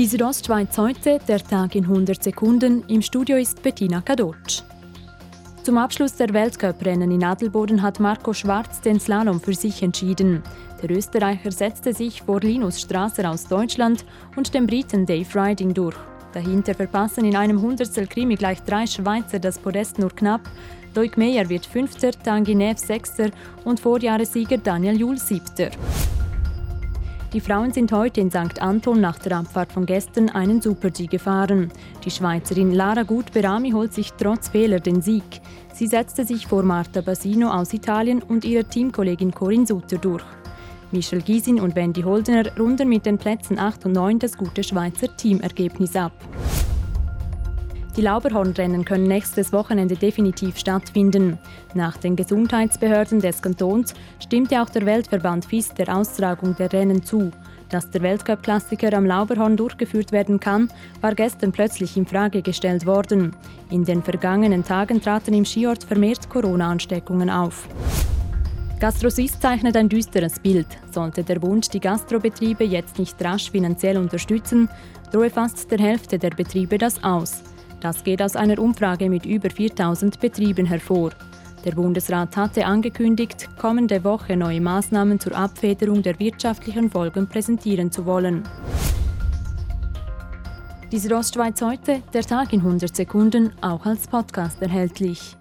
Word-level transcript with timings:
Die 0.00 0.06
Südostschweiz 0.06 0.78
heute, 0.78 1.18
der 1.28 1.44
Tag 1.44 1.74
in 1.74 1.84
100 1.84 2.22
Sekunden. 2.24 2.84
Im 2.88 3.02
Studio 3.02 3.36
ist 3.36 3.62
Bettina 3.62 4.00
Kadotsch. 4.00 4.62
Zum 5.62 5.76
Abschluss 5.76 6.14
der 6.14 6.32
Weltcuprennen 6.32 7.10
in 7.10 7.22
Adelboden 7.22 7.82
hat 7.82 8.00
Marco 8.00 8.32
Schwarz 8.32 8.80
den 8.80 8.98
Slalom 8.98 9.42
für 9.42 9.52
sich 9.52 9.82
entschieden. 9.82 10.42
Der 10.82 10.90
Österreicher 10.90 11.52
setzte 11.52 11.92
sich 11.92 12.22
vor 12.22 12.40
Linus 12.40 12.80
Strasser 12.80 13.30
aus 13.30 13.44
Deutschland 13.44 14.06
und 14.36 14.54
dem 14.54 14.66
Briten 14.66 15.04
Dave 15.04 15.28
Riding 15.34 15.74
durch. 15.74 15.96
Dahinter 16.32 16.72
verpassen 16.74 17.26
in 17.26 17.36
einem 17.36 17.60
Hundertstel 17.60 18.06
Krimi 18.06 18.36
gleich 18.36 18.62
drei 18.62 18.86
Schweizer 18.86 19.38
das 19.38 19.58
Podest 19.58 19.98
nur 19.98 20.16
knapp. 20.16 20.48
Loic 20.94 21.18
Meyer 21.18 21.46
wird 21.50 21.66
Fünfter, 21.66 22.12
Tanguy 22.12 22.54
Neves 22.54 22.86
Sechster 22.86 23.28
und 23.66 23.78
Vorjahressieger 23.78 24.56
Daniel 24.56 24.98
Juhl 24.98 25.18
Siebter. 25.18 25.68
Die 27.32 27.40
Frauen 27.40 27.72
sind 27.72 27.92
heute 27.92 28.20
in 28.20 28.28
St. 28.28 28.60
Anton 28.60 29.00
nach 29.00 29.16
der 29.20 29.38
Abfahrt 29.38 29.72
von 29.72 29.86
gestern 29.86 30.30
einen 30.30 30.60
Super-G 30.60 31.06
gefahren. 31.06 31.70
Die 32.04 32.10
Schweizerin 32.10 32.72
Lara 32.72 33.04
Gut-Berami 33.04 33.70
holt 33.70 33.94
sich 33.94 34.12
trotz 34.14 34.48
Fehler 34.48 34.80
den 34.80 35.00
Sieg. 35.00 35.40
Sie 35.72 35.86
setzte 35.86 36.24
sich 36.24 36.48
vor 36.48 36.64
Marta 36.64 37.02
Basino 37.02 37.48
aus 37.50 37.72
Italien 37.72 38.20
und 38.20 38.44
ihrer 38.44 38.68
Teamkollegin 38.68 39.30
Corinne 39.30 39.64
Sutter 39.64 39.98
durch. 39.98 40.24
Michel 40.90 41.22
Gysin 41.22 41.60
und 41.60 41.76
Wendy 41.76 42.02
Holdener 42.02 42.50
runden 42.58 42.88
mit 42.88 43.06
den 43.06 43.16
Plätzen 43.16 43.60
8 43.60 43.86
und 43.86 43.92
9 43.92 44.18
das 44.18 44.36
gute 44.36 44.64
Schweizer 44.64 45.16
Teamergebnis 45.16 45.94
ab. 45.94 46.12
Die 47.96 48.02
Lauberhornrennen 48.02 48.84
können 48.84 49.08
nächstes 49.08 49.52
Wochenende 49.52 49.96
definitiv 49.96 50.56
stattfinden. 50.58 51.38
Nach 51.74 51.96
den 51.96 52.14
Gesundheitsbehörden 52.14 53.20
des 53.20 53.42
Kantons 53.42 53.94
stimmte 54.20 54.62
auch 54.62 54.70
der 54.70 54.86
Weltverband 54.86 55.44
FIS 55.44 55.74
der 55.74 55.94
Austragung 55.94 56.54
der 56.56 56.72
Rennen 56.72 57.02
zu. 57.02 57.32
Dass 57.68 57.90
der 57.90 58.02
Weltcup-Klassiker 58.02 58.92
am 58.94 59.06
Lauberhorn 59.06 59.56
durchgeführt 59.56 60.12
werden 60.12 60.38
kann, 60.38 60.70
war 61.00 61.14
gestern 61.14 61.52
plötzlich 61.52 61.96
in 61.96 62.06
Frage 62.06 62.42
gestellt 62.42 62.86
worden. 62.86 63.34
In 63.70 63.84
den 63.84 64.02
vergangenen 64.02 64.64
Tagen 64.64 65.00
traten 65.00 65.34
im 65.34 65.44
Skiort 65.44 65.84
vermehrt 65.84 66.28
Corona-Ansteckungen 66.28 67.30
auf. 67.30 67.68
GastroSwiss 68.80 69.38
zeichnet 69.38 69.76
ein 69.76 69.88
düsteres 69.88 70.38
Bild. 70.38 70.66
Sollte 70.90 71.22
der 71.22 71.42
Wunsch, 71.42 71.68
die 71.68 71.80
Gastrobetriebe 71.80 72.64
jetzt 72.64 72.98
nicht 72.98 73.22
rasch 73.22 73.50
finanziell 73.50 73.98
unterstützen, 73.98 74.68
drohe 75.12 75.28
fast 75.28 75.70
der 75.70 75.78
Hälfte 75.78 76.18
der 76.18 76.30
Betriebe 76.30 76.78
das 76.78 77.02
aus. 77.04 77.42
Das 77.80 78.04
geht 78.04 78.22
aus 78.22 78.36
einer 78.36 78.58
Umfrage 78.58 79.08
mit 79.08 79.24
über 79.24 79.48
4000 79.48 80.20
Betrieben 80.20 80.66
hervor. 80.66 81.10
Der 81.64 81.72
Bundesrat 81.72 82.36
hatte 82.36 82.64
angekündigt, 82.64 83.48
kommende 83.58 84.02
Woche 84.04 84.36
neue 84.36 84.60
Maßnahmen 84.60 85.20
zur 85.20 85.36
Abfederung 85.36 86.02
der 86.02 86.18
wirtschaftlichen 86.18 86.90
Folgen 86.90 87.26
präsentieren 87.26 87.90
zu 87.90 88.06
wollen. 88.06 88.42
Diese 90.92 91.14
Ostschweiz 91.14 91.62
heute, 91.62 92.02
der 92.12 92.22
Tag 92.22 92.52
in 92.52 92.60
100 92.60 92.96
Sekunden, 92.96 93.52
auch 93.60 93.86
als 93.86 94.08
Podcast 94.08 94.60
erhältlich. 94.60 95.36